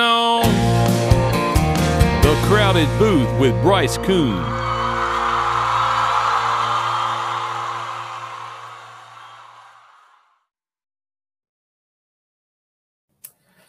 [0.00, 0.42] on
[2.22, 4.42] the crowded booth with Bryce Coon.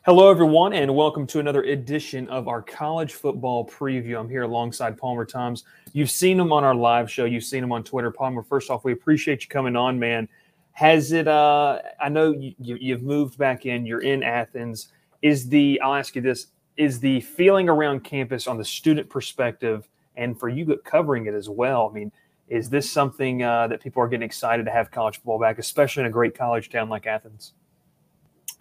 [0.06, 4.20] Hello, everyone, and welcome to another edition of our college football preview.
[4.20, 5.64] I'm here alongside Palmer Thombs.
[5.94, 7.26] You've seen him on our live show.
[7.26, 8.12] You've seen him on Twitter.
[8.12, 10.30] Palmer, first off, we appreciate you coming on, man.
[10.74, 11.28] Has it?
[11.28, 13.84] Uh, I know you, you've moved back in.
[13.84, 14.90] You're in Athens.
[15.26, 15.82] Is the?
[15.82, 16.48] I'll ask you this:
[16.78, 21.50] Is the feeling around campus on the student perspective, and for you covering it as
[21.50, 21.90] well?
[21.90, 22.12] I mean,
[22.48, 26.02] is this something uh, that people are getting excited to have college football back, especially
[26.02, 27.54] in a great college town like Athens?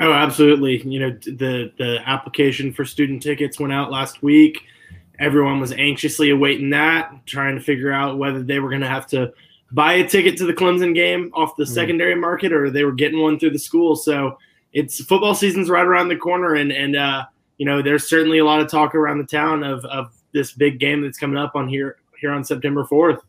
[0.01, 0.81] Oh, absolutely.
[0.89, 4.63] You know, the the application for student tickets went out last week.
[5.19, 9.07] Everyone was anxiously awaiting that, trying to figure out whether they were going to have
[9.09, 9.35] to
[9.73, 11.69] buy a ticket to the Clemson game off the mm.
[11.69, 13.97] secondary market or they were getting one through the school.
[13.97, 14.39] So
[14.75, 17.25] it's football season's right around the corner, and and uh,
[17.57, 20.79] you know, there's certainly a lot of talk around the town of of this big
[20.79, 23.21] game that's coming up on here here on September fourth.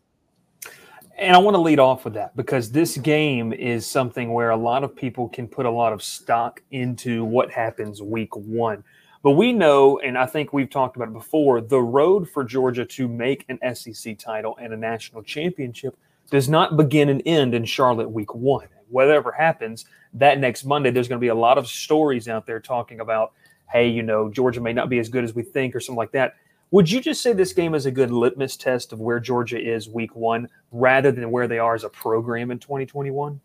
[1.17, 4.57] And I want to lead off with that because this game is something where a
[4.57, 8.83] lot of people can put a lot of stock into what happens week one.
[9.23, 12.85] But we know, and I think we've talked about it before, the road for Georgia
[12.85, 15.97] to make an SEC title and a national championship
[16.29, 18.67] does not begin and end in Charlotte week one.
[18.89, 22.59] Whatever happens, that next Monday, there's going to be a lot of stories out there
[22.59, 23.33] talking about,
[23.71, 26.11] hey, you know, Georgia may not be as good as we think or something like
[26.11, 26.35] that.
[26.71, 29.87] Would you just say this game is a good litmus test of where Georgia is
[29.87, 33.39] week one rather than where they are as a program in 2021?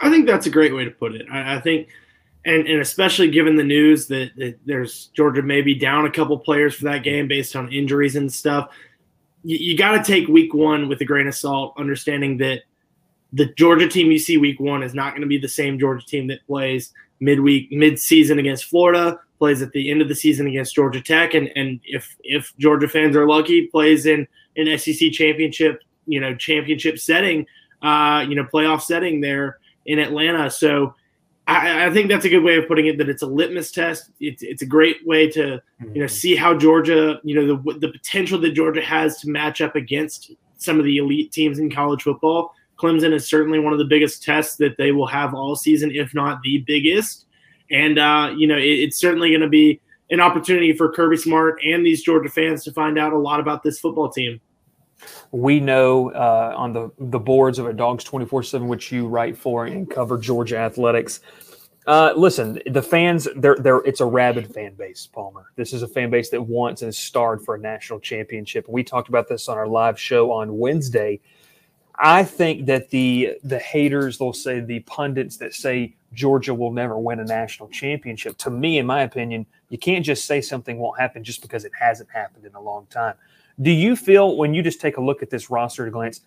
[0.00, 1.26] I think that's a great way to put it.
[1.30, 1.88] I, I think,
[2.44, 6.74] and, and especially given the news that, that there's Georgia maybe down a couple players
[6.74, 8.70] for that game based on injuries and stuff,
[9.42, 12.62] you, you got to take week one with a grain of salt, understanding that
[13.32, 16.04] the Georgia team you see week one is not going to be the same Georgia
[16.04, 20.74] team that plays midweek, mid-season against Florida, plays at the end of the season against
[20.74, 24.26] Georgia Tech, and and if if Georgia fans are lucky, plays in
[24.56, 27.46] an SEC championship, you know, championship setting,
[27.82, 30.50] uh, you know, playoff setting there in Atlanta.
[30.50, 30.94] So
[31.46, 32.98] I, I, think that's a good way of putting it.
[32.98, 34.10] That it's a litmus test.
[34.20, 37.88] It's it's a great way to you know see how Georgia, you know, the the
[37.88, 42.02] potential that Georgia has to match up against some of the elite teams in college
[42.02, 42.54] football.
[42.80, 46.14] Clemson is certainly one of the biggest tests that they will have all season, if
[46.14, 47.26] not the biggest.
[47.70, 49.80] And, uh, you know, it, it's certainly going to be
[50.10, 53.62] an opportunity for Kirby Smart and these Georgia fans to find out a lot about
[53.62, 54.40] this football team.
[55.30, 59.36] We know uh, on the, the boards of a Dawgs 24 7, which you write
[59.36, 61.20] for and cover Georgia athletics.
[61.86, 65.46] Uh, listen, the fans, they're, they're, it's a rabid fan base, Palmer.
[65.56, 68.68] This is a fan base that wants and is for a national championship.
[68.68, 71.20] We talked about this on our live show on Wednesday.
[72.02, 76.98] I think that the the haters, they'll say the pundits that say Georgia will never
[76.98, 78.38] win a national championship.
[78.38, 81.72] To me, in my opinion, you can't just say something won't happen just because it
[81.78, 83.14] hasn't happened in a long time.
[83.60, 86.22] Do you feel when you just take a look at this roster at a glance,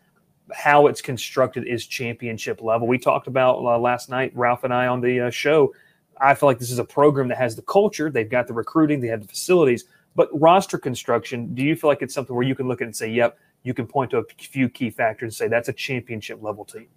[0.54, 2.88] how it's constructed is championship level?
[2.88, 5.74] We talked about uh, last night, Ralph and I on the uh, show.
[6.22, 9.00] I feel like this is a program that has the culture, they've got the recruiting,
[9.00, 9.86] they have the facilities,
[10.16, 11.56] but roster construction.
[11.56, 13.74] Do you feel like it's something where you can look at and say, "Yep, you
[13.74, 16.88] can point to a few key factors and say that's a championship level team.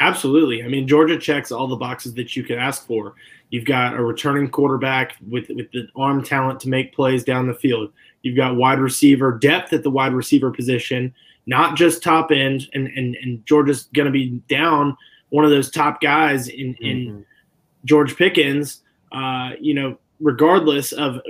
[0.00, 0.64] Absolutely.
[0.64, 3.14] I mean, Georgia checks all the boxes that you could ask for.
[3.50, 7.54] You've got a returning quarterback with with the arm talent to make plays down the
[7.54, 7.92] field.
[8.22, 11.14] You've got wide receiver depth at the wide receiver position,
[11.46, 12.68] not just top end.
[12.74, 14.96] And and, and Georgia's going to be down
[15.28, 17.20] one of those top guys in in mm-hmm.
[17.84, 18.82] George Pickens.
[19.12, 21.20] Uh, you know, regardless of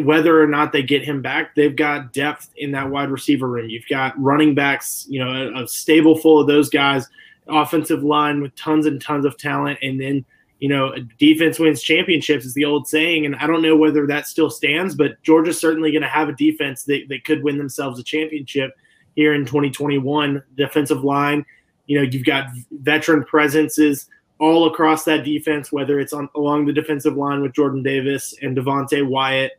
[0.00, 3.68] whether or not they get him back, they've got depth in that wide receiver room.
[3.68, 7.06] You've got running backs, you know, a, a, stable full of those guys,
[7.46, 10.24] offensive line with tons and tons of talent, and then
[10.60, 14.26] you know, defense wins championships is the old saying, and I don't know whether that
[14.26, 18.00] still stands, but Georgia's certainly going to have a defense that, that could win themselves
[18.00, 18.76] a championship
[19.14, 20.42] here in 2021.
[20.56, 21.46] Defensive line,
[21.86, 26.72] you know, you've got veteran presences all across that defense, whether it's on along the
[26.72, 29.52] defensive line with Jordan Davis and Devonte Wyatt,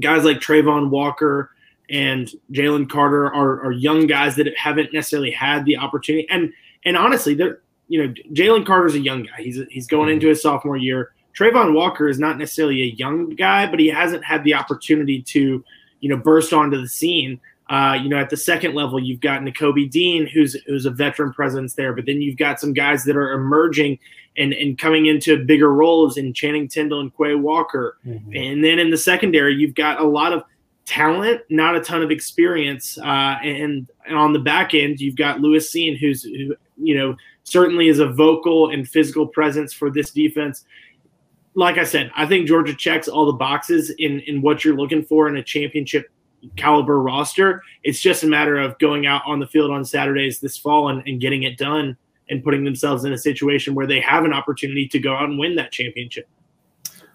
[0.00, 1.50] guys like Travon Walker
[1.90, 6.26] and Jalen Carter are, are young guys that haven't necessarily had the opportunity.
[6.30, 6.52] And
[6.84, 9.42] and honestly, they're you know Jalen Carter's a young guy.
[9.42, 11.12] He's he's going into his sophomore year.
[11.38, 15.64] Travon Walker is not necessarily a young guy, but he hasn't had the opportunity to
[16.00, 17.40] you know burst onto the scene.
[17.70, 21.32] Uh, you know, at the second level, you've got Nakobe Dean, who's who's a veteran
[21.32, 23.98] presence there, but then you've got some guys that are emerging
[24.36, 27.96] and, and coming into bigger roles in Channing Tindall and Quay Walker.
[28.06, 28.36] Mm-hmm.
[28.36, 30.42] And then in the secondary, you've got a lot of
[30.84, 32.98] talent, not a ton of experience.
[32.98, 37.16] Uh, and, and on the back end, you've got Lewis Cine, who's who, you know
[37.44, 40.64] certainly is a vocal and physical presence for this defense
[41.56, 45.04] like I said, I think Georgia checks all the boxes in in what you're looking
[45.04, 46.10] for in a championship
[46.56, 47.62] caliber roster.
[47.82, 51.02] It's just a matter of going out on the field on Saturdays this fall and,
[51.06, 51.96] and getting it done
[52.30, 55.38] and putting themselves in a situation where they have an opportunity to go out and
[55.38, 56.28] win that championship.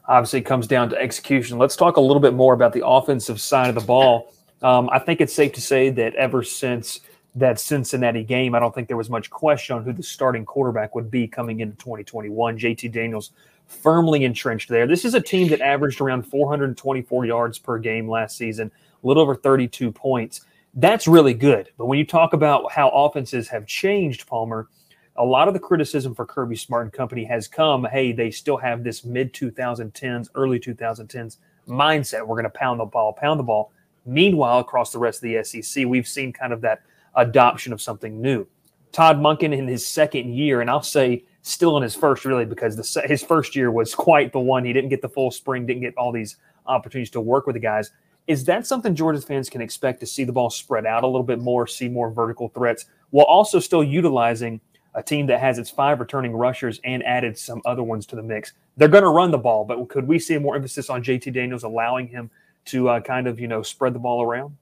[0.08, 1.58] Obviously, comes down to execution.
[1.58, 4.34] Let's talk a little bit more about the offensive side of the ball.
[4.62, 7.02] Um, I think it's safe to say that ever since
[7.36, 10.96] that Cincinnati game, I don't think there was much question on who the starting quarterback
[10.96, 12.58] would be coming into 2021.
[12.58, 13.32] JT Daniels
[13.68, 14.88] firmly entrenched there.
[14.88, 18.72] This is a team that averaged around 424 yards per game last season,
[19.04, 20.42] a little over 32 points.
[20.74, 21.70] That's really good.
[21.78, 24.68] But when you talk about how offenses have changed, Palmer,
[25.16, 28.58] a lot of the criticism for Kirby Smart and company has come hey, they still
[28.58, 31.38] have this mid 2010s, early 2010s
[31.68, 32.26] mindset.
[32.26, 33.72] We're going to pound the ball, pound the ball.
[34.06, 36.82] Meanwhile, across the rest of the SEC, we've seen kind of that
[37.16, 38.48] adoption of something new.
[38.92, 42.76] Todd Monken in his second year, and I'll say still in his first, really, because
[42.76, 44.66] the, his first year was quite the one.
[44.66, 47.60] He didn't get the full spring, didn't get all these opportunities to work with the
[47.60, 47.92] guys.
[48.30, 51.24] Is that something Georgia fans can expect to see the ball spread out a little
[51.24, 54.62] bit more, see more vertical threats, while also still utilizing
[54.94, 58.22] a team that has its five returning rushers and added some other ones to the
[58.22, 58.54] mix?
[58.78, 61.64] They're going to run the ball, but could we see more emphasis on JT Daniels
[61.64, 62.30] allowing him
[62.66, 64.56] to uh, kind of you know spread the ball around?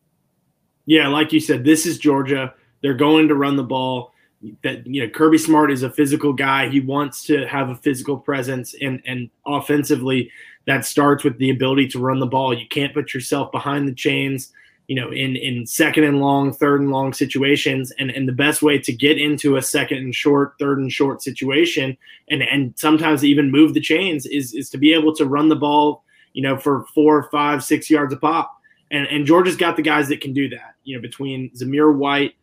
[0.85, 2.53] Yeah, like you said, this is Georgia.
[2.81, 4.13] They're going to run the ball.
[4.63, 6.69] That you know, Kirby Smart is a physical guy.
[6.69, 10.31] He wants to have a physical presence, and and offensively,
[10.65, 12.53] that starts with the ability to run the ball.
[12.53, 14.51] You can't put yourself behind the chains,
[14.87, 17.91] you know, in in second and long, third and long situations.
[17.99, 21.21] And and the best way to get into a second and short, third and short
[21.21, 21.97] situation,
[22.29, 25.55] and and sometimes even move the chains is is to be able to run the
[25.55, 26.03] ball,
[26.33, 28.53] you know, for four, five, six yards a pop.
[28.91, 30.75] And and Georgia's got the guys that can do that.
[30.83, 32.35] You know, between Zamir White,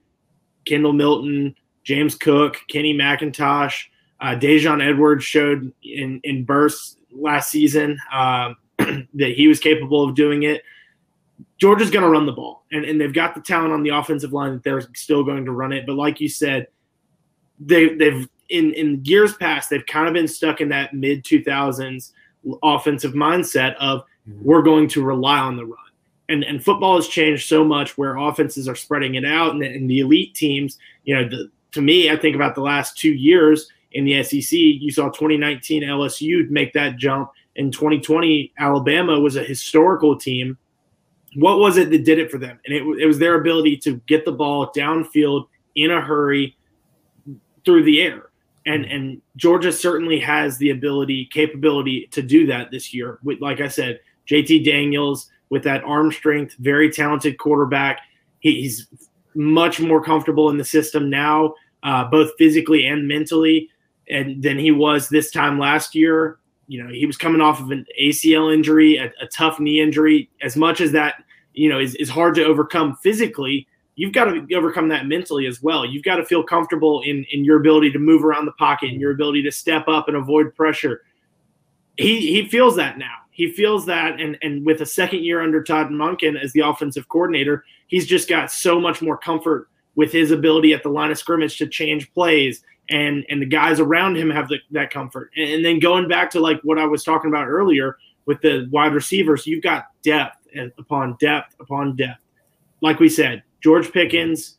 [0.65, 1.55] Kendall Milton,
[1.85, 3.85] James Cook, Kenny McIntosh,
[4.21, 10.15] uh, Daijun Edwards showed in in bursts last season um, that he was capable of
[10.15, 10.63] doing it.
[11.59, 14.33] Georgia's going to run the ball, and, and they've got the talent on the offensive
[14.33, 15.87] line that they're still going to run it.
[15.87, 16.69] But like you said,
[17.61, 21.43] they they've in in years past they've kind of been stuck in that mid two
[21.43, 22.13] thousands
[22.63, 24.45] offensive mindset of mm-hmm.
[24.45, 25.79] we're going to rely on the run.
[26.29, 29.91] And, and football has changed so much where offenses are spreading it out and, and
[29.91, 33.69] the elite teams, you know, the, to me, I think about the last two years
[33.93, 34.53] in the SEC.
[34.53, 37.31] You saw 2019 LSU make that jump.
[37.57, 40.57] In 2020, Alabama was a historical team.
[41.37, 42.59] What was it that did it for them?
[42.65, 46.57] And it, it was their ability to get the ball downfield in a hurry
[47.65, 48.31] through the air.
[48.67, 48.95] And mm-hmm.
[48.95, 53.19] and Georgia certainly has the ability, capability to do that this year.
[53.23, 58.01] With like I said, JT Daniels with that arm strength, very talented quarterback.
[58.41, 58.89] He, he's
[59.35, 63.69] much more comfortable in the system now uh, both physically and mentally,
[64.09, 66.39] and than he was this time last year.
[66.67, 70.31] You know, he was coming off of an ACL injury, a, a tough knee injury.
[70.43, 71.17] As much as that,
[71.53, 75.63] you know, is, is hard to overcome physically, you've got to overcome that mentally as
[75.63, 75.85] well.
[75.85, 79.01] You've got to feel comfortable in in your ability to move around the pocket and
[79.01, 81.03] your ability to step up and avoid pressure.
[81.97, 83.15] He he feels that now.
[83.31, 87.09] He feels that, and and with a second year under Todd Monken as the offensive
[87.09, 91.19] coordinator, he's just got so much more comfort with his ability at the line of
[91.19, 92.63] scrimmage to change plays.
[92.91, 95.31] And and the guys around him have the, that comfort.
[95.37, 97.97] And, and, then going back to like what i was talking about earlier
[98.27, 102.21] with the wide receivers you've got depth and upon depth upon depth.
[102.83, 104.59] Like we said george pickens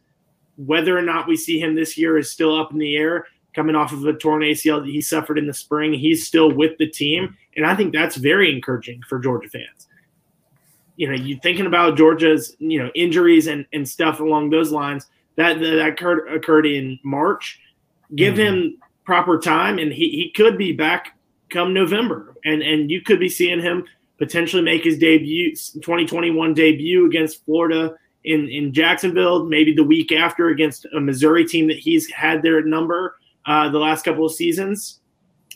[0.58, 3.28] whether or not we see him this year is still up in the air.
[3.54, 6.78] Coming off of a torn acl that he suffered in the spring he's still with
[6.80, 7.38] the team.
[7.56, 9.88] And i think that's very encouraging for georgia fans.
[10.96, 15.06] You know you thinking about georgia's you know injuries and and stuff along those lines
[15.38, 17.60] that that occurred occurred in March.
[18.16, 18.56] Give mm-hmm.
[18.56, 21.18] him proper time, and he, he could be back
[21.50, 23.86] come November, and and you could be seeing him
[24.18, 30.50] potentially make his debut 2021 debut against Florida in in Jacksonville, maybe the week after
[30.50, 33.16] against a Missouri team that he's had their number
[33.46, 35.00] uh, the last couple of seasons.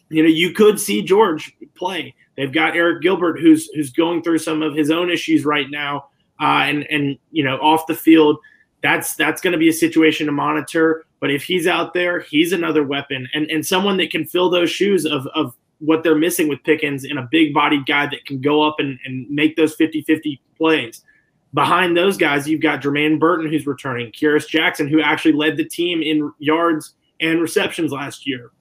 [0.09, 2.15] You know, you could see George play.
[2.35, 6.09] They've got Arik Gilbert, who's who's going through some of his own issues right now,
[6.39, 8.37] uh, and and you know off the field
[8.81, 11.05] that's that's going to be a situation to monitor.
[11.19, 14.69] But if he's out there, he's another weapon and, and someone that can fill those
[14.69, 18.39] shoes of, of what they're missing with Pickens and a big bodied guy that can
[18.39, 21.03] go up and, and make those 50 50 plays.
[21.53, 25.65] Behind those guys, you've got Jermaine Burton, who's returning, Kearis Jackson, who actually led the
[25.65, 28.51] team in yards and receptions last year.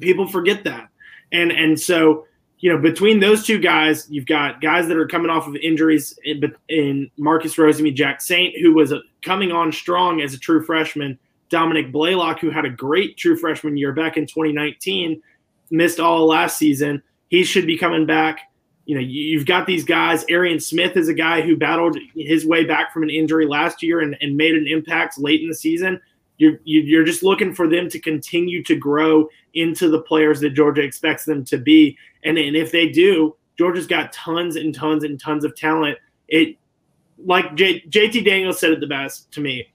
[0.00, 0.88] People forget that.
[1.32, 2.26] And and so
[2.60, 6.18] you know, between those two guys, you've got guys that are coming off of injuries
[6.24, 10.62] in, in Marcus Rosemy, Jack Saint, who was a, coming on strong as a true
[10.62, 15.22] freshman, Dominic Blaylock, who had a great true freshman year back in 2019,
[15.70, 17.02] missed all last season.
[17.28, 18.40] he should be coming back.
[18.84, 20.24] You know, you've got these guys.
[20.28, 24.00] Arian Smith is a guy who battled his way back from an injury last year
[24.00, 26.00] and, and made an impact late in the season.
[26.40, 30.80] You're, you're just looking for them to continue to grow into the players that Georgia
[30.80, 31.98] expects them to be.
[32.24, 35.98] And, and if they do, Georgia's got tons and tons and tons of talent.
[36.28, 36.56] It
[37.22, 39.68] like J, JT Daniels said it the best to me.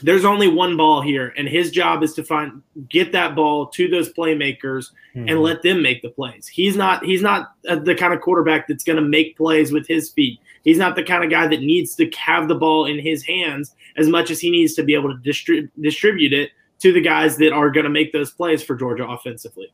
[0.00, 3.88] There's only one ball here, and his job is to find get that ball to
[3.88, 5.28] those playmakers mm-hmm.
[5.28, 6.46] and let them make the plays.
[6.46, 10.10] He's not he's not the kind of quarterback that's going to make plays with his
[10.10, 10.40] feet.
[10.62, 13.74] He's not the kind of guy that needs to have the ball in his hands
[13.96, 17.36] as much as he needs to be able to distri- distribute it to the guys
[17.36, 19.72] that are going to make those plays for Georgia offensively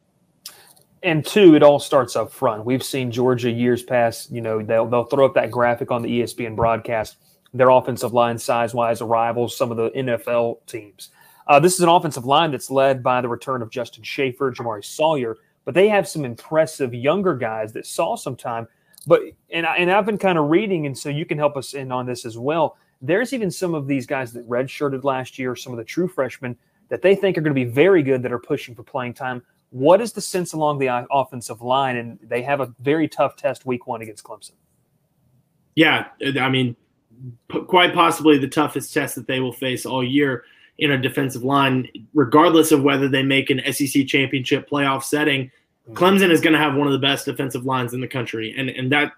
[1.02, 2.64] and two, it all starts up front.
[2.64, 4.30] We've seen Georgia years past.
[4.30, 7.16] You know, they'll they'll throw up that graphic on the ESPN broadcast.
[7.52, 11.10] Their offensive line size wise rivals some of the NFL teams.
[11.46, 14.84] Uh, this is an offensive line that's led by the return of Justin Shaffer, Jamari
[14.84, 18.68] Salyer, but they have some impressive younger guys that saw some time.
[19.06, 21.74] But and I, and I've been kind of reading, and so you can help us
[21.74, 22.76] in on this as well.
[23.02, 26.56] There's even some of these guys that redshirted last year, some of the true freshmen
[26.88, 29.42] that they think are going to be very good that are pushing for playing time
[29.70, 31.96] what is the sense along the offensive line?
[31.96, 34.52] And they have a very tough test week one against Clemson.
[35.76, 36.08] Yeah,
[36.40, 36.76] I mean,
[37.48, 40.44] p- quite possibly the toughest test that they will face all year
[40.78, 45.50] in a defensive line, regardless of whether they make an SEC championship playoff setting.
[45.88, 45.94] Mm-hmm.
[45.94, 48.70] Clemson is going to have one of the best defensive lines in the country, and
[48.70, 49.12] and that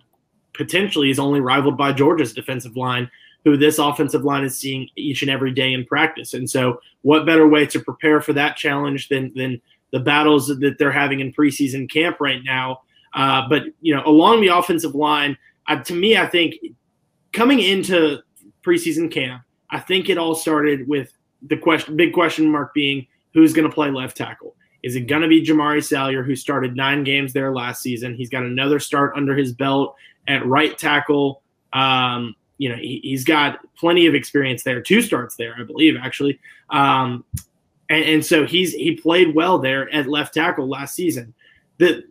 [0.55, 3.11] potentially is only rivaled by Georgia's defensive line,
[3.45, 6.35] who this offensive line is seeing each and every day in practice.
[6.35, 9.61] And so, what better way to prepare for that challenge than than
[9.93, 12.81] the battles that they're having in preseason camp right now.
[13.15, 15.37] Uh, but you know, along the offensive line,
[15.69, 16.55] uh, to me, I think
[17.33, 18.19] coming into
[18.65, 21.13] preseason camp, I think it all started with
[21.43, 24.55] the question, big question mark being who's going to play left tackle.
[24.83, 28.15] Is it going to be Jamari Salyer, who started nine games there last season?
[28.15, 29.95] He's got another start under his belt
[30.27, 31.43] at right tackle.
[31.73, 35.97] Um, you know, he, has got plenty of experience there, two starts there, I believe,
[36.01, 36.39] actually.
[36.71, 37.25] Um,
[37.89, 41.35] and, and so he's he played well there at left tackle last season.
[41.79, 42.05] The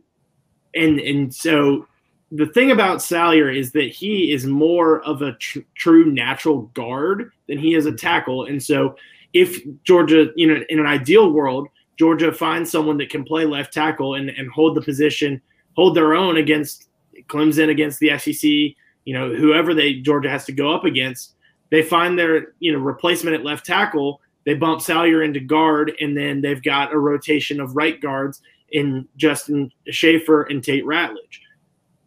[0.74, 1.88] and and so
[2.32, 7.32] the thing about Salyer is that he is more of a tr- true natural guard
[7.48, 8.46] than he is a tackle.
[8.46, 8.96] And so
[9.34, 13.74] if Georgia, you know, in an ideal world, Georgia finds someone that can play left
[13.74, 15.42] tackle and, and hold the position,
[15.76, 16.88] hold their own against
[17.28, 21.36] Clemson, against the SEC, you know, whoever they Georgia has to go up against,
[21.70, 26.18] they find their, you know, replacement at left tackle they bump Salyer into guard, and
[26.18, 31.40] then they've got a rotation of right guards in Justin Shaffer and Tate Ratledge.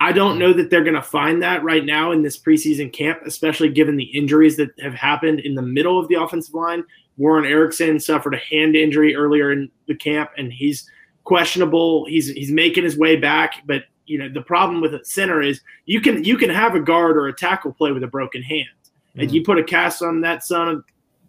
[0.01, 3.21] I don't know that they're going to find that right now in this preseason camp,
[3.25, 6.85] especially given the injuries that have happened in the middle of the offensive line.
[7.17, 10.89] Warren Ericson suffered a hand injury earlier in the camp, and he's
[11.23, 12.07] questionable.
[12.07, 15.61] He's he's making his way back, but you know the problem with a center is
[15.87, 18.67] you can you can have a guard or a tackle play with a broken hand,
[19.11, 19.21] mm-hmm.
[19.21, 20.85] and you put a cast on that son of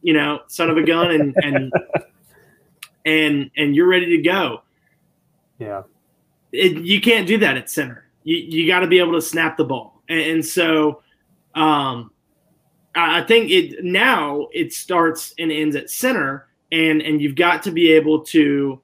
[0.05, 1.73] you know, son of a gun, and and
[3.05, 4.61] and and you're ready to go.
[5.57, 5.81] Yeah,
[6.51, 8.04] it, you can't do that at center.
[8.25, 11.01] You you got to be able to snap the ball, and, and so
[11.55, 12.11] um,
[12.93, 17.71] I think it now it starts and ends at center, and and you've got to
[17.71, 18.81] be able to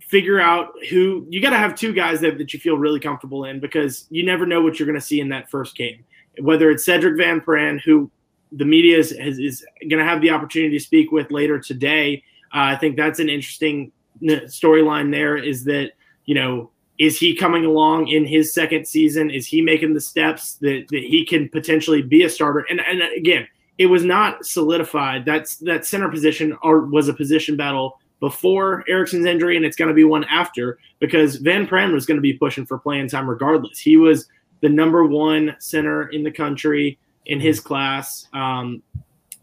[0.00, 3.44] figure out who you got to have two guys that, that you feel really comfortable
[3.44, 6.04] in because you never know what you're going to see in that first game.
[6.40, 8.10] Whether it's Cedric Van Pran, who
[8.52, 12.22] the media is, is, is going to have the opportunity to speak with later today.
[12.54, 15.10] Uh, I think that's an interesting storyline.
[15.10, 15.92] There is that
[16.24, 19.30] you know is he coming along in his second season?
[19.30, 22.66] Is he making the steps that, that he can potentially be a starter?
[22.68, 23.46] And and again,
[23.78, 25.24] it was not solidified.
[25.24, 29.88] That's that center position or was a position battle before Ericson's injury, and it's going
[29.88, 33.30] to be one after because Van Pran was going to be pushing for playing time
[33.30, 33.78] regardless.
[33.78, 34.26] He was
[34.60, 38.26] the number one center in the country in his class.
[38.32, 38.82] Um,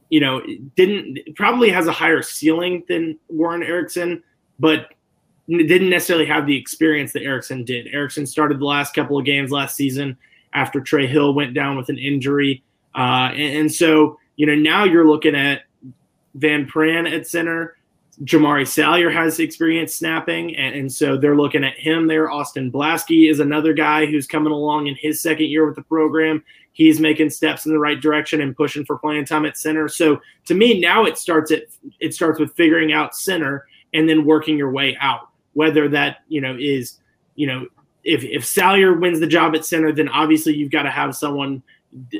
[0.09, 0.41] you know,
[0.75, 4.21] didn't probably has a higher ceiling than Warren Ericson,
[4.59, 4.93] but
[5.47, 7.87] didn't necessarily have the experience that Ericson did.
[7.93, 10.17] Ericson started the last couple of games last season
[10.53, 12.63] after Trey Hill went down with an injury,
[12.95, 15.63] uh, and, and, so you know now you're looking at
[16.35, 17.77] Van Pran at center.
[18.23, 22.31] Jamari Salyer has experience snapping, and, and, so they're looking at him there.
[22.31, 26.41] Austin Blaske is another guy who's coming along in his second year with the program
[26.75, 29.87] he's making steps in the right direction and pushing for playing time at center.
[29.87, 31.63] So to me, now it starts at
[31.99, 35.29] it starts with figuring out center and then working your way out.
[35.55, 36.99] Whether that you know is
[37.35, 37.65] you know
[38.03, 41.63] if if Salyer wins the job at center, then obviously you've got to have someone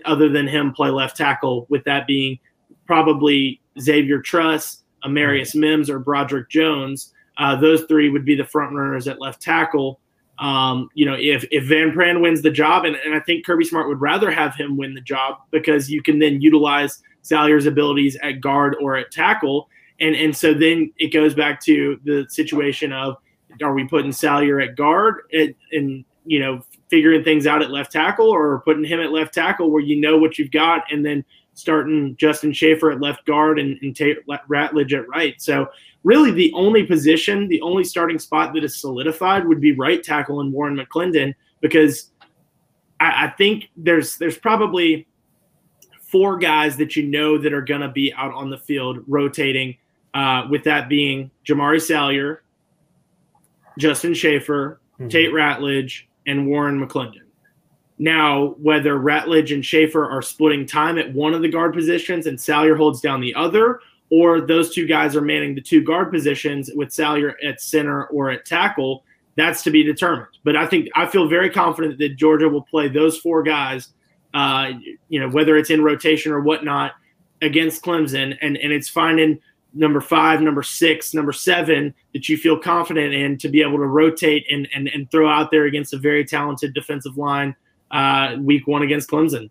[0.03, 1.67] other than him play left tackle.
[1.69, 2.39] With that being
[2.87, 7.13] probably Xavier Truss, Amarius Mims, or Broderick Jones.
[7.37, 9.99] Uh, those three would be the front runners at left tackle.
[10.39, 13.65] Um, you know, if if Van Pran wins the job, and, and I think Kirby
[13.65, 18.17] Smart would rather have him win the job because you can then utilize Salyer's abilities
[18.21, 19.69] at guard or at tackle.
[19.99, 23.17] And and so then it goes back to the situation of
[23.63, 27.91] are we putting Salyer at guard and, and you know figuring things out at left
[27.91, 31.23] tackle or putting him at left tackle where you know what you've got and then
[31.53, 35.41] starting Justin Shaffer at left guard and, and Ratledge at right.
[35.41, 35.67] So
[36.03, 40.41] really the only position, the only starting spot that is solidified would be right tackle
[40.41, 42.11] and Warren McClendon because
[42.99, 45.07] I, I think there's there's probably
[46.01, 49.77] four guys that you know that are going to be out on the field rotating.
[50.15, 52.41] Uh, with that being Jamari Salyer,
[53.77, 55.09] Justin Shaffer, mm-hmm.
[55.09, 57.25] Tate Ratledge, and Warren McClendon.
[57.99, 62.39] Now, whether Ratledge and Shaffer are splitting time at one of the guard positions and
[62.39, 66.71] Salyer holds down the other, or those two guys are manning the two guard positions
[66.73, 69.03] with Salyer at center or at tackle,
[69.35, 70.37] that's to be determined.
[70.45, 73.89] But I think I feel very confident that Georgia will play those four guys,
[74.33, 74.71] uh,
[75.09, 76.93] you know, whether it's in rotation or whatnot,
[77.41, 79.39] against Clemson, and and it's finding
[79.75, 83.85] number five, number six, number seven that you feel confident in to be able to
[83.85, 87.55] rotate and and, and throw out there against a very talented defensive line
[87.91, 89.49] uh, week one against Clemson.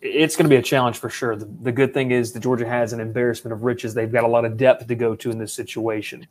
[0.00, 1.34] It's going to be a challenge for sure.
[1.34, 3.94] The, the good thing is that Georgia has an embarrassment of riches.
[3.94, 6.26] They've got a lot of depth to go to in this situation.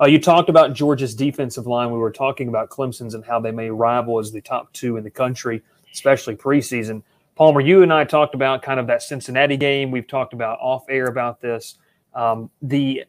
[0.00, 1.90] Uh, you talked about Georgia's defensive line.
[1.90, 5.02] We were talking about Clemson's and how they may rival as the top two in
[5.02, 5.62] the country,
[5.92, 7.02] especially preseason.
[7.34, 9.90] Palmer, you and I talked about kind of that Cincinnati game.
[9.90, 11.76] We've talked about off air about this.
[12.18, 13.04] Um, the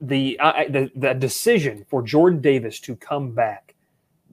[0.00, 3.74] the, uh, the the decision for Jordan Davis to come back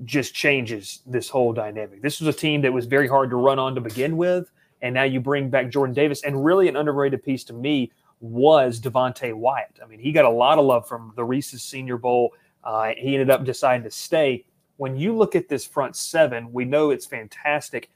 [0.03, 2.03] just changes this whole dynamic.
[2.03, 4.51] This was a team that was very hard to run on to begin with,
[4.83, 8.79] and now you bring back Jordan Davis, and really an underrated piece to me was
[8.79, 9.79] Devonte Wyatt.
[9.83, 12.33] I mean, he got a lot of love from the Reese's Senior Bowl.
[12.63, 14.45] Uh, he ended up deciding to stay.
[14.77, 17.89] When you look at this front seven, we know it's fantastic.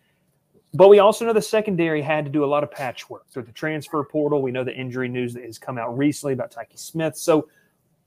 [0.74, 3.28] But we also know the secondary had to do a lot of patchwork.
[3.30, 6.52] through the transfer portal, we know the injury news that has come out recently about
[6.52, 7.18] Tykee Smith.
[7.18, 7.50] So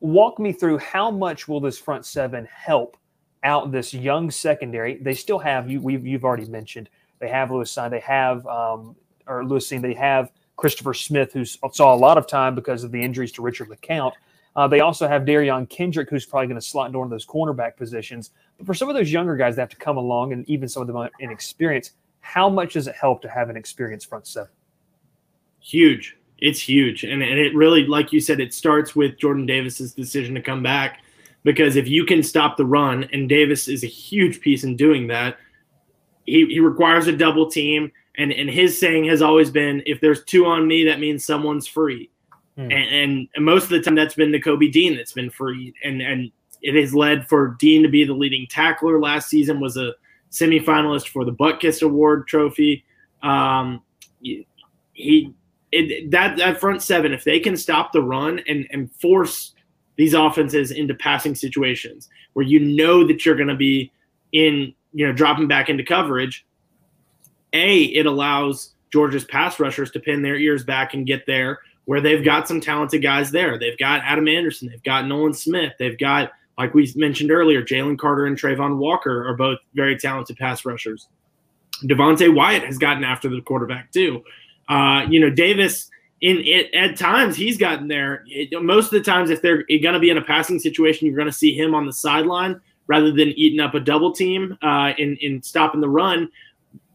[0.00, 2.96] walk me through how much will this front seven help
[3.42, 4.96] out this young secondary?
[4.96, 5.80] They still have you.
[5.80, 7.90] We've you've already mentioned they have Lewis Cine.
[7.90, 8.94] They have um,
[9.26, 9.82] or Lewis Cine.
[9.82, 13.42] They have Christopher Smith, who saw a lot of time because of the injuries to
[13.42, 14.12] Richard LeCounte.
[14.54, 17.26] Uh, they also have Derion Kendrick, who's probably going to slot into one of those
[17.26, 18.30] cornerback positions.
[18.58, 20.82] But for some of those younger guys that have to come along, and even some
[20.82, 24.50] of them in experience, how much does it help to have an experienced front seven?
[25.60, 26.16] Huge.
[26.38, 27.04] It's huge.
[27.04, 30.62] And, and it really, like you said, it starts with Jordan Davis's decision to come
[30.62, 31.00] back.
[31.44, 35.08] Because if you can stop the run, and Davis is a huge piece in doing
[35.08, 35.36] that,
[36.24, 37.90] he, he requires a double team.
[38.16, 41.66] And, and his saying has always been if there's two on me, that means someone's
[41.66, 42.10] free.
[42.56, 42.70] Hmm.
[42.70, 45.74] And, and, most of the time, that's been Nakobe Dean that's been free.
[45.82, 46.30] And, and
[46.60, 49.94] it has led for Dean to be the leading tackler last season, was a
[50.32, 52.84] semifinalist for the Butkus Award trophy.
[53.22, 53.82] Um,
[54.20, 55.32] he
[55.70, 59.52] it, that that front seven, if they can stop the run and and force
[59.96, 63.92] these offenses into passing situations where you know that you're going to be
[64.32, 66.46] in you know dropping back into coverage,
[67.52, 72.00] a it allows Georgia's pass rushers to pin their ears back and get there where
[72.00, 73.58] they've got some talented guys there.
[73.58, 77.98] They've got Adam Anderson, they've got Nolan Smith, they've got like we mentioned earlier, Jalen
[77.98, 81.08] Carter and Travon Walker are both very talented pass rushers.
[81.84, 84.22] Devonte Wyatt has gotten after the quarterback too.
[84.68, 88.24] Uh, you know, Davis in it at times he's gotten there.
[88.26, 91.16] It, most of the times, if they're going to be in a passing situation, you're
[91.16, 94.92] going to see him on the sideline rather than eating up a double team uh,
[94.98, 96.28] in in stopping the run,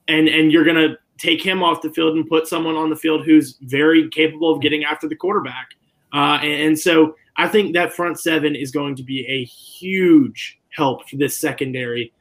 [0.07, 2.95] and and you're going to take him off the field and put someone on the
[2.95, 5.71] field who's very capable of getting after the quarterback.
[6.13, 10.60] Uh, and, and so I think that front seven is going to be a huge
[10.69, 12.13] help for this secondary.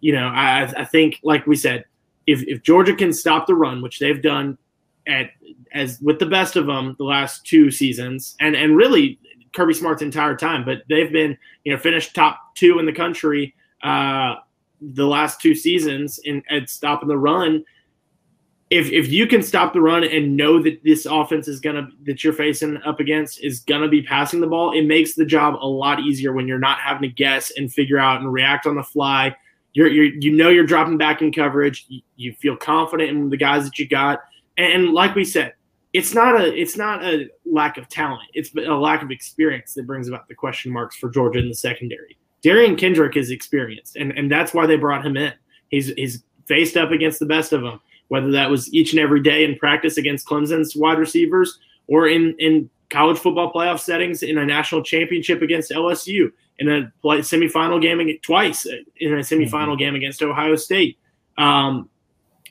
[0.00, 1.84] You know, I, I think, like we said,
[2.26, 4.58] if, if Georgia can stop the run, which they've done
[5.06, 5.30] at
[5.72, 9.18] as with the best of them the last two seasons, and and really
[9.54, 13.54] Kirby Smart's entire time, but they've been you know finished top two in the country
[13.82, 14.36] uh,
[14.80, 17.64] the last two seasons in at stopping the run
[18.72, 22.24] if if you can stop the run and know that this offense is gonna that
[22.24, 25.66] you're facing up against is gonna be passing the ball, it makes the job a
[25.66, 28.82] lot easier when you're not having to guess and figure out and react on the
[28.82, 29.36] fly.
[29.74, 31.84] You're, you're you know you're dropping back in coverage.
[31.88, 34.20] You, you feel confident in the guys that you got,
[34.56, 35.52] and, and like we said,
[35.92, 38.30] it's not a it's not a lack of talent.
[38.32, 41.54] It's a lack of experience that brings about the question marks for Georgia in the
[41.54, 42.16] secondary.
[42.42, 45.34] Derion Kendrick is experienced, and and that's why they brought him in.
[45.68, 47.78] He's he's faced up against the best of them
[48.12, 52.36] whether that was each and every day in practice against Clemson's wide receivers or in,
[52.38, 56.30] in college football playoff settings in a national championship against LSU.
[56.58, 59.76] in a play, semifinal game twice in a semifinal mm-hmm.
[59.78, 60.98] game against Ohio State.
[61.38, 61.88] Um,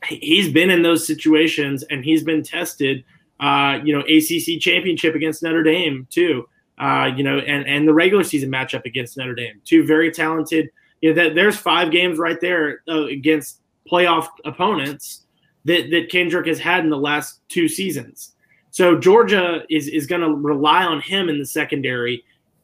[0.07, 3.03] he's been in those situations and he's been tested.
[3.39, 6.49] Uh, you know, ACC championship against Notre Dame too.
[6.79, 9.61] Uh, you know, and and the regular season matchup against Notre Dame.
[9.63, 10.71] Two very talented.
[11.01, 15.27] You know, that there's five games right there uh, against playoff opponents
[15.65, 18.33] that that Kendrick has had in the last two seasons.
[18.71, 22.23] So Georgia is is going to rely on him in the secondary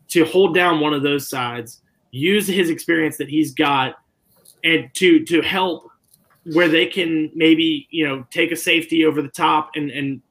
[0.09, 1.81] to hold down one of those sides,
[2.11, 3.95] use his experience that he's got,
[4.63, 5.91] and to to help
[6.53, 10.21] where they can maybe you know take a safety over the top and and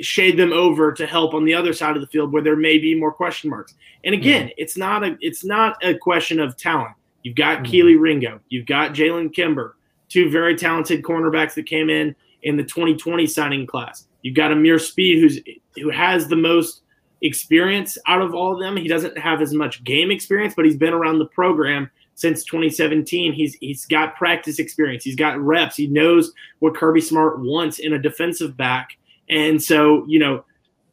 [0.00, 2.78] shade them over to help on the other side of the field where there may
[2.78, 3.74] be more question marks.
[4.04, 4.54] And again, mm-hmm.
[4.58, 6.94] it's not a it's not a question of talent.
[7.22, 7.72] You've got mm-hmm.
[7.72, 9.75] Kelee Ringo, you've got Jalen Kimber,
[10.08, 14.06] two very talented cornerbacks that came in in the 2020 signing class.
[14.22, 15.40] You've got Ameer Speed, who's
[15.76, 16.82] who has the most
[17.22, 18.76] experience out of all of them.
[18.76, 23.32] He doesn't have as much game experience, but he's been around the program since 2017.
[23.32, 25.04] He's he's got practice experience.
[25.04, 25.76] He's got reps.
[25.76, 28.96] He knows what Kirby Smart wants in a defensive back.
[29.28, 30.44] And so, you know,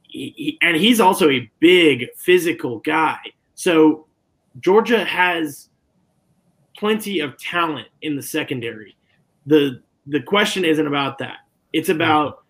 [0.08, 3.20] he, and he's also a big physical guy.
[3.56, 4.08] So
[4.60, 5.70] Georgia has
[6.78, 8.96] plenty of talent in the secondary.
[9.46, 11.38] The the question isn't about that.
[11.72, 12.44] It's about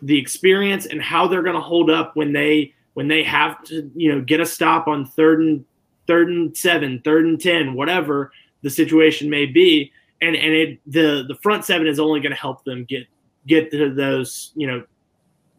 [0.00, 3.90] the experience and how they're going to hold up when they when they have to,
[3.94, 5.64] you know, get a stop on third and
[6.06, 9.92] third and seven, third and ten, whatever the situation may be.
[10.20, 13.06] And and it the the front seven is only going to help them get
[13.46, 14.84] get to those you know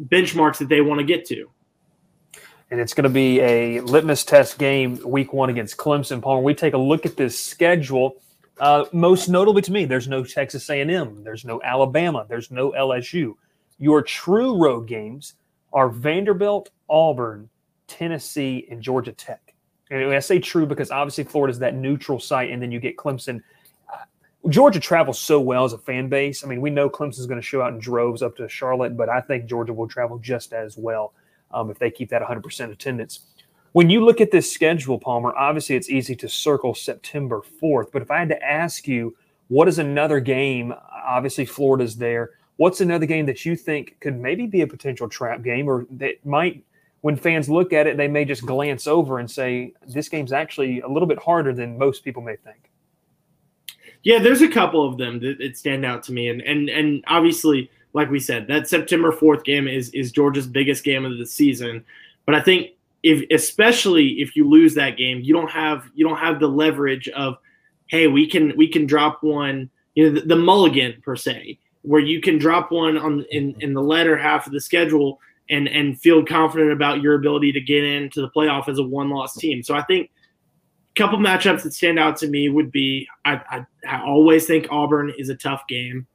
[0.01, 1.49] benchmarks that they want to get to.
[2.71, 6.21] And it's going to be a litmus test game week one against Clemson.
[6.21, 8.15] Palmer, we take a look at this schedule.
[8.59, 13.33] Uh, most notably to me, there's no Texas A&M, there's no Alabama, there's no LSU.
[13.79, 15.33] Your true road games
[15.73, 17.49] are Vanderbilt, Auburn,
[17.87, 19.53] Tennessee, and Georgia Tech.
[19.89, 22.97] And I say true because obviously Florida is that neutral site, and then you get
[22.97, 23.41] Clemson.
[24.49, 26.43] Georgia travels so well as a fan base.
[26.43, 29.07] I mean, we know Clemson's going to show out in droves up to Charlotte, but
[29.07, 31.13] I think Georgia will travel just as well
[31.51, 33.21] um, if they keep that 100% attendance.
[33.73, 38.03] When you look at this schedule, Palmer, obviously it's easy to circle September 4th, but
[38.03, 39.15] if I had to ask you,
[39.47, 40.73] what is another game?
[41.05, 42.31] Obviously, Florida's there.
[42.57, 46.23] What's another game that you think could maybe be a potential trap game or that
[46.23, 46.63] might,
[47.01, 50.81] when fans look at it, they may just glance over and say, this game's actually
[50.81, 52.69] a little bit harder than most people may think?
[54.03, 56.29] Yeah, there's a couple of them that, that stand out to me.
[56.29, 60.83] And, and, and obviously, like we said, that September 4th game is, is Georgia's biggest
[60.83, 61.83] game of the season.
[62.25, 62.71] But I think
[63.03, 67.09] if especially if you lose that game, you don't have you don't have the leverage
[67.09, 67.35] of,
[67.87, 72.01] hey, we can we can drop one, you know, the, the mulligan per se, where
[72.01, 75.99] you can drop one on in, in the latter half of the schedule and and
[75.99, 79.61] feel confident about your ability to get into the playoff as a one loss team.
[79.61, 80.09] So I think
[80.95, 84.67] a couple matchups that stand out to me would be I, I, I always think
[84.71, 86.07] Auburn is a tough game,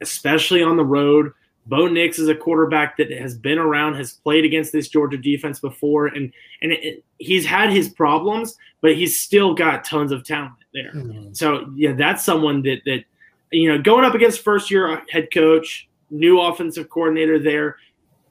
[0.00, 1.32] especially on the road.
[1.70, 5.60] Bo Nix is a quarterback that has been around, has played against this Georgia defense
[5.60, 10.54] before, and and it, he's had his problems, but he's still got tons of talent
[10.74, 10.92] there.
[10.92, 11.32] Mm-hmm.
[11.32, 13.04] So yeah, that's someone that that
[13.52, 17.76] you know going up against first year head coach, new offensive coordinator there.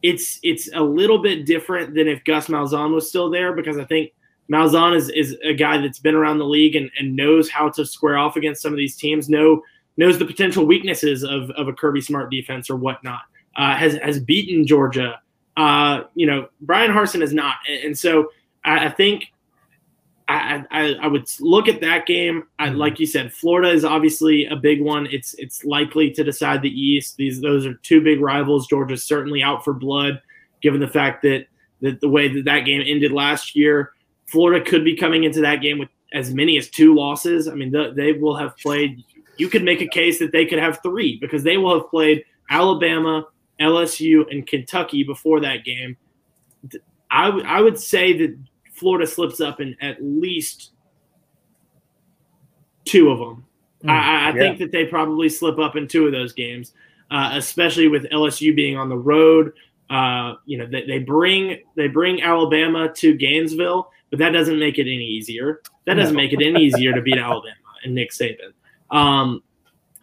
[0.03, 3.85] It's it's a little bit different than if Gus Malzahn was still there because I
[3.85, 4.11] think
[4.51, 7.85] Malzahn is, is a guy that's been around the league and, and knows how to
[7.85, 9.29] square off against some of these teams.
[9.29, 9.63] Know
[9.99, 13.21] knows the potential weaknesses of, of a Kirby Smart defense or whatnot.
[13.55, 15.19] Uh, has has beaten Georgia.
[15.57, 18.31] Uh, you know, Bryan Harsin is not, and, and so
[18.63, 19.25] I, I think
[20.29, 22.43] I, I, I would look at that game.
[22.57, 22.77] I, mm-hmm.
[22.77, 25.07] like you said, Florida is obviously a big one.
[25.11, 27.17] It's it's likely to decide the East.
[27.17, 28.67] These those are two big rivals.
[28.67, 30.21] Georgia's certainly out for blood,
[30.61, 31.47] given the fact that
[31.81, 33.91] that the way that that game ended last year.
[34.27, 37.47] Florida could be coming into that game with as many as two losses.
[37.47, 39.03] I mean, the, they will have played
[39.39, 42.23] you could make a case that they could have three because they will have played
[42.49, 43.25] Alabama,
[43.59, 45.95] LSU, and Kentucky before that game.
[47.09, 48.37] I, w- I would say that
[48.73, 50.71] Florida slips up in at least
[52.85, 53.45] two of them.
[53.83, 54.33] Mm, I, I yeah.
[54.33, 56.73] think that they probably slip up in two of those games,
[57.09, 59.53] uh, especially with LSU being on the road.
[59.89, 64.77] Uh, you know, they, they bring they bring Alabama to Gainesville, but that doesn't make
[64.77, 65.61] it any easier.
[65.85, 68.53] That doesn't make it any easier to beat Alabama and Nick Saban.
[68.91, 69.43] Um,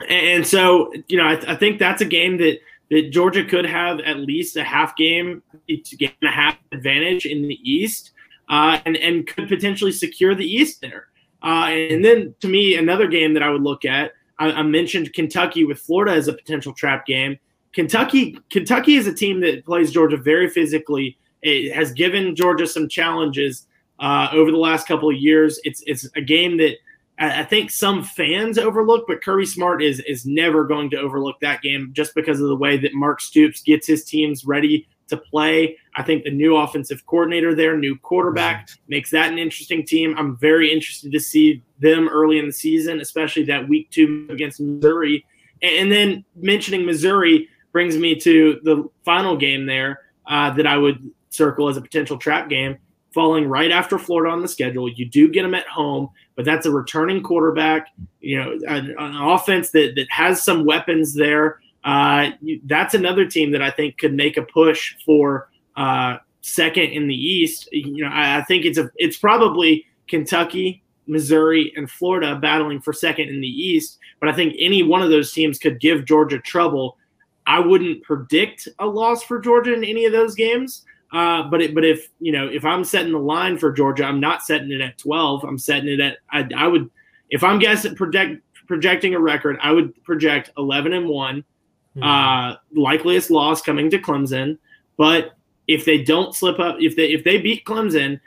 [0.08, 2.58] and so, you know, I, I, think that's a game that
[2.90, 7.42] that Georgia could have at least a half game, game and a half advantage in
[7.42, 8.12] the East,
[8.48, 11.08] uh, and and could potentially secure the East there.
[11.42, 15.12] Uh, and then, to me, another game that I would look at, I, I mentioned
[15.14, 17.38] Kentucky with Florida as a potential trap game.
[17.72, 21.18] Kentucky, Kentucky is a team that plays Georgia very physically.
[21.42, 23.66] It has given Georgia some challenges
[23.98, 25.60] uh, over the last couple of years.
[25.64, 26.76] It's it's a game that
[27.18, 31.62] I think some fans overlook, but Kirby Smart is is never going to overlook that
[31.62, 35.78] game just because of the way that Mark Stoops gets his teams ready to play.
[35.94, 40.14] I think the new offensive coordinator there, new quarterback, makes that an interesting team.
[40.18, 44.60] I'm very interested to see them early in the season, especially that week two against
[44.60, 45.24] Missouri.
[45.62, 51.10] And then mentioning Missouri brings me to the final game there uh, that I would
[51.30, 52.76] circle as a potential trap game
[53.16, 54.90] falling right after Florida on the schedule.
[54.90, 57.88] You do get them at home, but that's a returning quarterback,
[58.20, 61.60] you know, an, an offense that, that has some weapons there.
[61.82, 62.32] Uh,
[62.64, 67.14] that's another team that I think could make a push for uh, second in the
[67.14, 67.70] East.
[67.72, 72.92] You know, I, I think it's a it's probably Kentucky, Missouri, and Florida battling for
[72.92, 73.98] second in the East.
[74.20, 76.98] But I think any one of those teams could give Georgia trouble.
[77.46, 80.84] I wouldn't predict a loss for Georgia in any of those games.
[81.12, 84.20] Uh, but it, but if you know if I'm setting the line for Georgia, I'm
[84.20, 85.44] not setting it at 12.
[85.44, 86.90] I'm setting it at I, I would
[87.30, 91.44] if I'm guessing project projecting a record, I would project 11 and one.
[91.96, 92.02] Mm-hmm.
[92.02, 94.58] Uh, likeliest loss coming to Clemson,
[94.98, 98.20] but if they don't slip up, if they if they beat Clemson,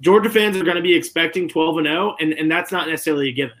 [0.00, 3.30] Georgia fans are going to be expecting 12 and 0, and and that's not necessarily
[3.30, 3.56] a given.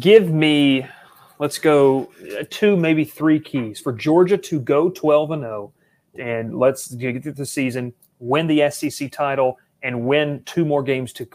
[0.00, 0.86] Give me,
[1.38, 5.72] let's go uh, two maybe three keys for Georgia to go 12 and 0
[6.18, 11.12] and let's get through the season, win the SEC title, and win two more games
[11.14, 11.28] to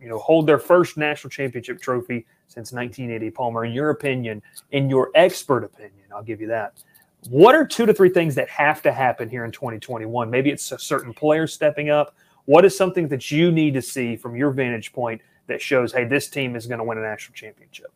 [0.00, 3.30] you know hold their first national championship trophy since 1980.
[3.30, 6.82] Palmer, in your opinion, in your expert opinion, I'll give you that.
[7.28, 10.30] What are two to three things that have to happen here in 2021?
[10.30, 12.14] Maybe it's a certain player stepping up.
[12.44, 16.04] What is something that you need to see from your vantage point that shows, hey,
[16.04, 17.92] this team is going to win a national championship?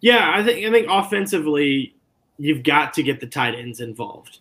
[0.00, 1.96] Yeah, I think I think offensively,
[2.38, 4.38] you've got to get the tight ends involved.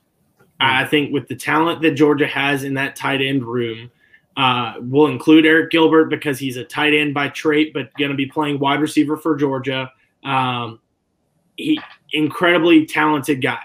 [0.60, 3.92] I think with the talent that Georgia has in that tight end room,
[4.36, 8.18] uh, we'll include Arik Gilbert because he's a tight end by trait, but going to
[8.18, 9.92] be playing wide receiver for Georgia.
[10.24, 10.80] Um,
[11.56, 11.80] he
[12.12, 13.62] incredibly talented guy.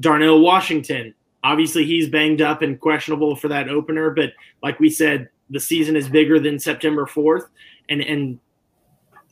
[0.00, 5.28] Darnell Washington, obviously he's banged up and questionable for that opener, but like we said,
[5.50, 7.46] the season is bigger than September 4th,
[7.88, 8.38] and and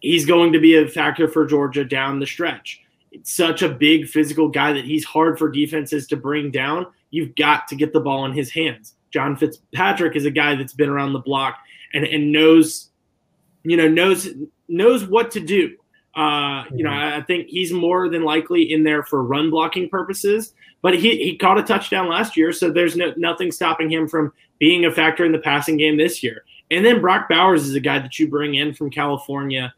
[0.00, 2.82] he's going to be a factor for Georgia down the stretch
[3.24, 6.86] such a big physical guy that he's hard for defenses to bring down.
[7.10, 8.94] You've got to get the ball in his hands.
[9.10, 11.58] John Fitzpatrick is a guy that's been around the block
[11.94, 12.90] and, and knows,
[13.62, 14.28] you know, knows
[14.68, 15.76] knows what to do.
[16.14, 20.54] Uh, you know, I, think he's more than likely in there for run blocking purposes.
[20.80, 24.32] But he, he caught a touchdown last year, so there's no, nothing stopping him from
[24.58, 26.44] being a factor in the passing game this year.
[26.70, 29.74] And then Brock Bowers is a guy that you bring in from California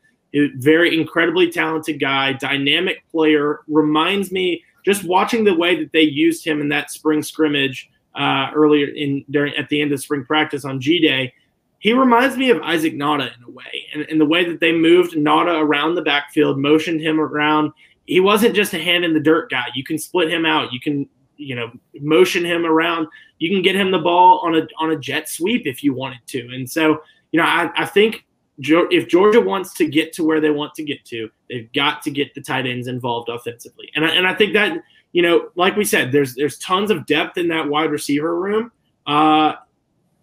[0.56, 3.60] very incredibly talented guy, dynamic player.
[3.68, 8.50] Reminds me just watching the way that they used him in that spring scrimmage uh,
[8.54, 11.32] earlier in during at the end of spring practice on G Day.
[11.80, 14.72] He reminds me of Isaac Nauta in a way, and, and the way that they
[14.72, 17.72] moved Nauta around the backfield, motioned him around.
[18.06, 19.66] He wasn't just a hand in the dirt guy.
[19.74, 20.72] You can split him out.
[20.72, 23.06] You can you know motion him around.
[23.38, 26.20] You can get him the ball on a on a jet sweep if you wanted
[26.28, 26.48] to.
[26.52, 28.24] And so you know I, I think
[28.58, 32.10] if Georgia wants to get to where they want to get to, they've got to
[32.10, 33.90] get the tight ends involved offensively.
[33.94, 37.06] And I, and I think that you know, like we said, there's there's tons of
[37.06, 38.70] depth in that wide receiver room,
[39.06, 39.54] uh,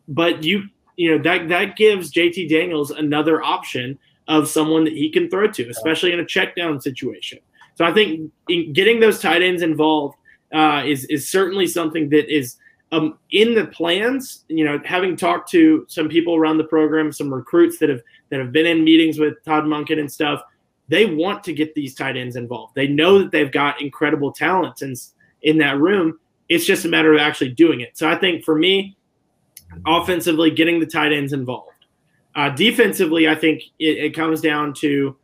[0.08, 0.63] but you
[0.95, 5.48] you know that that gives JT Daniels another option of someone that he can throw
[5.48, 7.39] to, especially in a check down situation.
[7.76, 10.17] So I think getting those tight ends involved
[10.54, 12.58] uh, is is certainly something that is
[12.91, 14.45] um, in the plans.
[14.48, 18.02] You know, having talked to some people around the program, some recruits that have
[18.36, 20.41] that have been in meetings with Todd Monken and stuff,
[20.89, 22.76] they want to get these tight ends involved.
[22.76, 24.93] They know that they've got incredible talent in,
[25.41, 26.19] in that room.
[26.50, 27.98] It's just a matter of actually doing it.
[27.98, 28.98] So I think for me,
[29.86, 31.71] offensively, getting the tight ends involved.
[32.36, 35.15] Uh, defensively, I think it, it, comes down to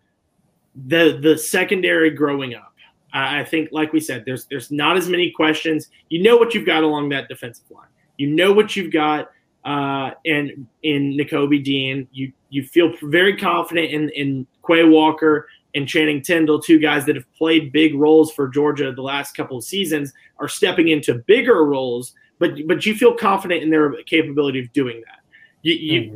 [0.87, 2.73] the the secondary growing up.
[3.13, 5.89] I think, like we said, there's there's not as many questions.
[6.07, 7.89] You know what you've got along that defensive line.
[8.15, 9.29] You know what you've got
[9.65, 12.07] uh, and in Nakobe Dean.
[12.11, 17.15] You you feel very confident in in Quay Walker and Channing Tindall, two guys that
[17.15, 21.65] have played big roles for Georgia the last couple of seasons, are stepping into bigger
[21.65, 22.13] roles.
[22.39, 25.19] But but you feel confident in their capability of doing that.
[25.61, 26.15] You, you mm-hmm.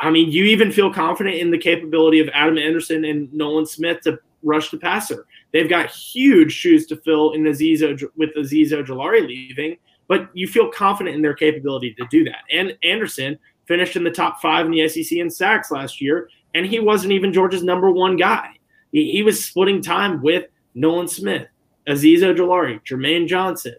[0.00, 4.00] I mean, you even feel confident in the capability of Adam Anderson and Nolan Smith
[4.02, 5.26] to rush the passer.
[5.52, 7.80] They've got huge shoes to fill in Azeez
[8.16, 9.76] with Azeez Ojulari leaving,
[10.08, 12.42] but you feel confident in their capability to do that.
[12.50, 16.66] And Anderson finished in the top five in the SEC in sacks last year, and
[16.66, 18.48] he wasn't even Georgia's number one guy.
[18.90, 21.46] He, he was splitting time with Nolan Smith,
[21.86, 23.76] Azeez Ojulari, Jermaine Johnson.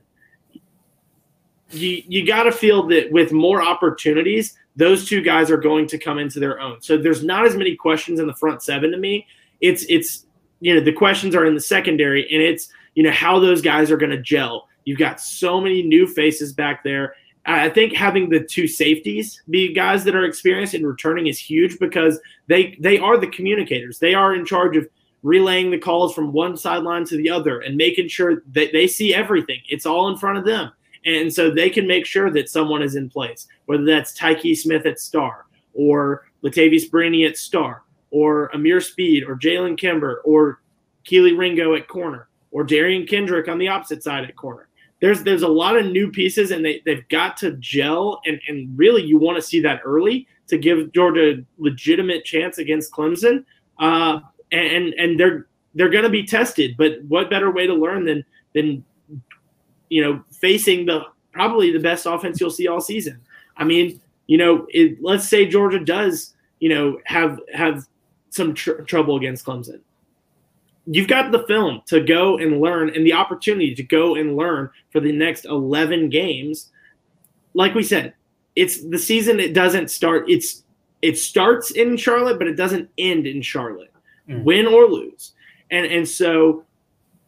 [1.71, 5.97] you you got to feel that with more opportunities, those two guys are going to
[5.97, 6.81] come into their own.
[6.81, 9.25] So there's not as many questions in the front seven to me.
[9.61, 10.25] It's it's
[10.61, 13.89] you know the questions are in the secondary, and it's you know how those guys
[13.89, 14.67] are going to gel.
[14.89, 17.13] You've got so many new faces back there.
[17.45, 21.77] I think having the two safeties be guys that are experienced in returning is huge
[21.77, 23.99] because they they are the communicators.
[23.99, 24.89] They are in charge of
[25.21, 29.13] relaying the calls from one sideline to the other and making sure that they see
[29.13, 29.59] everything.
[29.69, 30.71] It's all in front of them.
[31.05, 34.87] And so they can make sure that someone is in place, whether that's Tykee Smith
[34.87, 40.61] at star or Latavious Brini at star or Ameer Speed or Jalen Kimber or
[41.05, 44.68] Kelee Ringo at corner or Derion Kendrick on the opposite side at corner.
[45.01, 48.77] There's there's a lot of new pieces and they, they've got to gel and, and
[48.77, 53.45] really you want to see that early to give Georgia a legitimate chance against Clemson.
[53.79, 54.19] Uh,
[54.51, 58.25] and and they're they're going to be tested, but what better way to learn than
[58.53, 58.83] than
[59.89, 63.19] you know, facing the probably the best offense you'll see all season.
[63.57, 67.85] I mean, you know, it, let's say Georgia does, you know, have have
[68.29, 69.81] some tr- trouble against Clemson.
[70.91, 74.71] You've got the film to go and learn and the opportunity to go and learn
[74.91, 76.71] for the next 11 games.
[77.53, 78.15] Like we said,
[78.55, 80.63] it's the season it doesn't start it's
[81.03, 83.93] it starts in Charlotte but it doesn't end in Charlotte.
[84.27, 84.43] Mm.
[84.43, 85.33] Win or lose.
[85.69, 86.65] And and so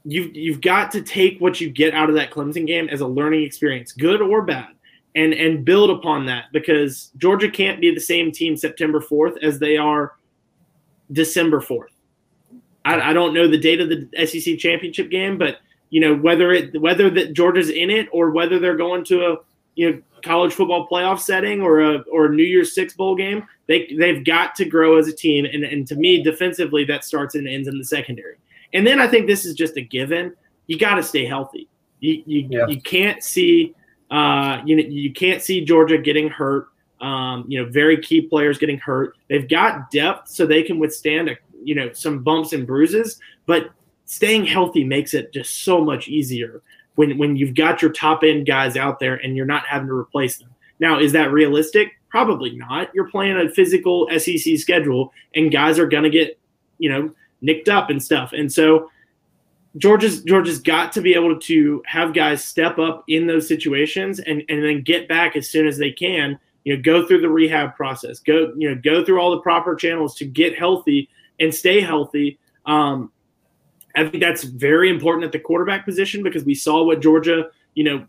[0.06, 3.08] you've you've got to take what you get out of that Clemson game as a
[3.08, 4.70] learning experience, good or bad,
[5.16, 9.60] and and build upon that because Georgia can't be the same team September 4th as
[9.60, 10.14] they are
[11.12, 11.94] December 4th.
[12.86, 15.58] I, I don't know the date of the SEC championship game, but
[15.90, 19.38] you know whether it whether that Georgia's in it or whether they're going to a
[19.76, 23.46] you know college football playoff setting or a or a New Year's Six bowl game,
[23.68, 25.46] they they've got to grow as a team.
[25.46, 28.36] And and to me, defensively, that starts and ends in the secondary.
[28.74, 30.36] And then I think this is just a given.
[30.68, 31.68] You got to stay healthy.
[32.00, 32.68] You you, yeah.
[32.68, 33.76] you can't see
[34.10, 36.68] uh, you know you can't see Georgia getting hurt.
[37.00, 39.16] Um, you know, very key players getting hurt.
[39.28, 43.72] They've got depth so they can withstand a, you know some bumps and bruises, but
[44.06, 46.62] staying healthy makes it just so much easier
[46.96, 49.94] when when you've got your top end guys out there and you're not having to
[49.94, 50.50] replace them.
[50.80, 51.92] Now, is that realistic?
[52.10, 52.94] Probably not.
[52.94, 56.40] You're playing a physical SEC schedule, and guys are going to get
[56.78, 58.34] you know nicked up and stuff.
[58.34, 58.90] And so
[59.78, 64.44] Georgia's Georgia's got to be able to have guys step up in those situations and,
[64.50, 66.38] and then get back as soon as they can.
[66.64, 69.76] You know, go through the rehab process, go you know go through all the proper
[69.76, 71.10] channels to get healthy
[71.42, 72.40] and stay healthy.
[72.66, 73.12] Um,
[73.96, 77.84] I think that's very important at the quarterback position because we saw what Georgia, you
[77.84, 78.06] know,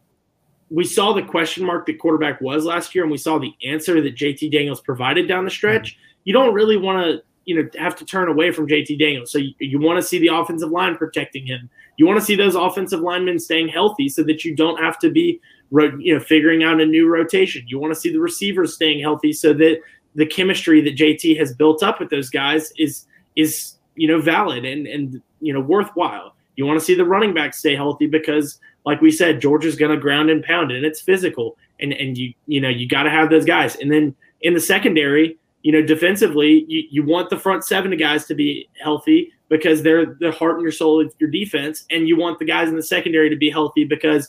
[0.71, 4.01] we saw the question mark that quarterback was last year, and we saw the answer
[4.01, 5.99] that JT Daniels provided down the stretch.
[6.25, 9.33] You don't really want to you know have to turn away from JT Daniels.
[9.33, 11.69] So you, you want to see the offensive line protecting him.
[11.99, 15.11] You want to see those offensive linemen staying healthy so that you don't have to
[15.11, 15.41] be
[15.73, 17.65] you know figuring out a new rotation.
[17.67, 19.81] You want to see the receivers staying healthy so that
[20.15, 24.65] the chemistry that JT has built up with those guys is is you know valid
[24.65, 26.35] and and you know worthwhile.
[26.57, 29.91] You want to see the running back stay healthy because like we said Georgia's going
[29.91, 33.11] to ground and pound and it's physical and and you you know you got to
[33.11, 33.77] have those guys.
[33.77, 38.27] And then in the secondary, you know, defensively, you, you want the front seven guys
[38.27, 42.17] to be healthy because they're the heart and your soul of your defense, and you
[42.17, 44.29] want the guys in the secondary to be healthy because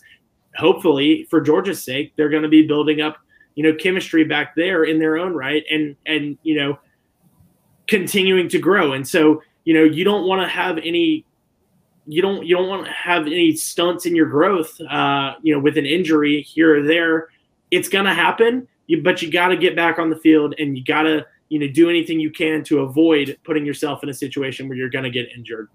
[0.55, 3.17] hopefully, for Georgia's sake, they're going to be building up,
[3.55, 6.77] you know, chemistry back there in their own right, and and you know,
[7.87, 8.93] continuing to grow.
[8.93, 11.25] And so, you know, you don't want to have any
[12.05, 15.59] you don't you don't want to have any stunts in your growth uh, you know
[15.59, 17.29] with an injury here or there.
[17.71, 20.77] It's going to happen you, but you got to get back on the field and
[20.77, 24.13] you got to you know do anything you can to avoid putting yourself in a
[24.13, 25.69] situation where you're going to get injured.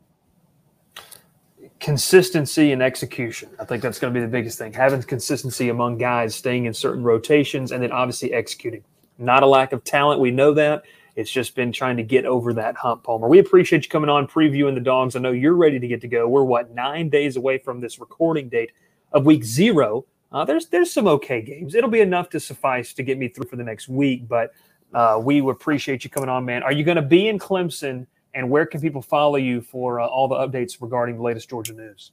[1.80, 3.50] Consistency and execution.
[3.60, 4.72] I think that's going to be the biggest thing.
[4.72, 8.82] Having consistency among guys staying in certain rotations and then obviously executing.
[9.16, 10.82] Not a lack of talent we know that
[11.18, 14.26] it's just been trying to get over that hump palmer we appreciate you coming on
[14.26, 17.36] previewing the Dawgs i know you're ready to get to go we're what nine days
[17.36, 18.72] away from this recording date
[19.12, 21.74] of week zero uh, there's there's some okay games.
[21.74, 24.28] It'll be enough to suffice to get me through for the next week.
[24.28, 24.52] But
[24.92, 26.62] uh, we appreciate you coming on, man.
[26.62, 28.06] Are you going to be in Clemson?
[28.34, 31.72] And where can people follow you for uh, all the updates regarding the latest Georgia
[31.72, 32.12] news?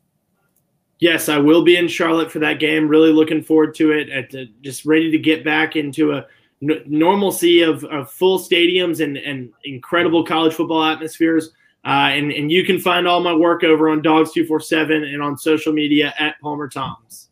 [0.99, 2.87] Yes, I will be in Charlotte for that game.
[2.87, 4.09] Really looking forward to it.
[4.09, 6.25] At just ready to get back into a
[6.61, 11.51] n- normalcy of, of, full stadiums and, and incredible college football atmospheres.
[11.85, 15.03] Uh, and, and you can find all my work over on Dawgs Two Four Seven
[15.03, 17.29] and on social media at Palmer Thombs.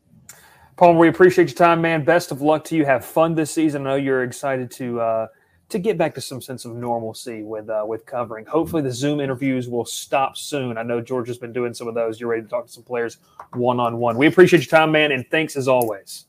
[0.76, 2.04] Palmer, we appreciate your time, man.
[2.04, 2.84] Best of luck to you.
[2.84, 3.86] Have fun this season.
[3.86, 5.26] I know you're excited to uh,
[5.68, 8.46] to get back to some sense of normalcy with uh, with covering.
[8.46, 10.78] Hopefully, the Zoom interviews will stop soon.
[10.78, 12.20] I know Georgia's been doing some of those.
[12.20, 13.18] You're ready to talk to some players
[13.54, 14.16] one on one.
[14.16, 16.26] We appreciate your time, man, and thanks as always.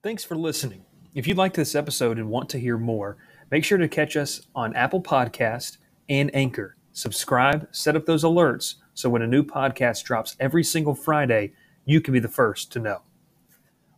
[0.00, 0.84] Thanks for listening.
[1.16, 3.16] If you like this episode and want to hear more,
[3.50, 5.78] make sure to catch us on Apple Podcast
[6.08, 6.76] and Anchor.
[6.92, 11.52] Subscribe, set up those alerts so when a new podcast drops every single Friday,
[11.84, 13.02] you can be the first to know.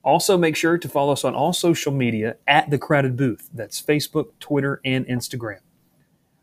[0.03, 3.51] Also, make sure to follow us on all social media at The Crowded Booth.
[3.53, 5.61] That's Facebook, Twitter, and Instagram.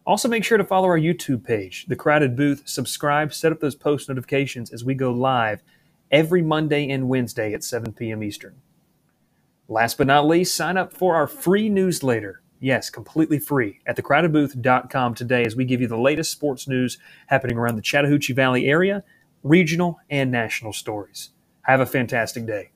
[0.05, 2.61] Also, make sure to follow our YouTube page, The Crowded Booth.
[2.65, 5.63] Subscribe, set up those post notifications as we go live
[6.11, 8.21] every Monday and Wednesday at 7 p.m.
[8.21, 8.61] Eastern.
[9.69, 12.41] Last but not least, sign up for our free newsletter.
[12.59, 16.97] Yes, completely free at thecrowdedbooth.com today as we give you the latest sports news
[17.27, 19.03] happening around the Chattahoochee Valley area,
[19.43, 21.31] regional and national stories.
[21.63, 22.71] Have a fantastic day.